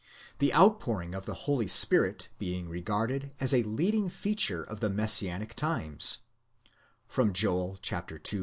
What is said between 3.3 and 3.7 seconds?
as a